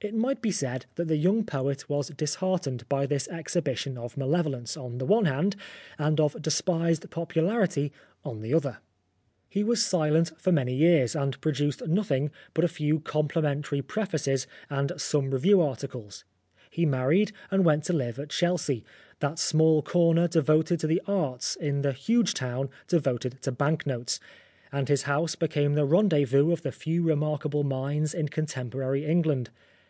It 0.00 0.14
might 0.14 0.40
be 0.40 0.52
said 0.52 0.86
that 0.94 1.08
the 1.08 1.16
young 1.16 1.42
poet 1.42 1.88
was 1.90 2.06
disheartened 2.10 2.88
by 2.88 3.04
this' 3.04 3.26
exhibition 3.26 3.98
of 3.98 4.14
malevo 4.16 4.50
lence 4.50 4.76
on 4.76 4.98
the 4.98 5.04
one 5.04 5.24
hand, 5.24 5.56
and 5.98 6.20
of 6.20 6.40
despised 6.40 7.10
popularity 7.10 7.90
on 8.24 8.40
the 8.40 8.54
other. 8.54 8.78
He 9.48 9.64
was 9.64 9.84
silent 9.84 10.30
for 10.40 10.52
many 10.52 10.72
years, 10.72 11.16
and 11.16 11.40
produced 11.40 11.84
nothing 11.88 12.30
but 12.54 12.64
a 12.64 12.68
263 12.68 12.68
Oscar 12.68 12.94
Wilde 12.94 13.02
few 13.02 13.12
complimentary 13.12 13.82
prefaces 13.82 14.46
and 14.70 14.92
some 15.00 15.32
review 15.32 15.60
articles. 15.60 16.22
He 16.70 16.86
married 16.86 17.32
and 17.50 17.64
went 17.64 17.82
to 17.86 17.92
live 17.92 18.20
at 18.20 18.30
Chelsea, 18.30 18.84
that 19.18 19.40
small 19.40 19.82
corner 19.82 20.28
devoted 20.28 20.78
to 20.78 20.86
the 20.86 21.02
arts 21.08 21.56
in 21.56 21.82
the 21.82 21.90
huge 21.90 22.34
town 22.34 22.68
devoted 22.86 23.42
to 23.42 23.50
bank 23.50 23.84
notes, 23.84 24.20
and 24.70 24.88
his 24.88 25.02
house 25.10 25.34
became 25.34 25.74
the 25.74 25.84
rendezvous 25.84 26.52
of 26.52 26.62
the 26.62 26.70
few 26.70 27.02
remarkable 27.02 27.64
minds 27.64 28.14
in 28.14 28.28
contemporary 28.28 29.04
Eng 29.04 29.22
land. 29.22 29.50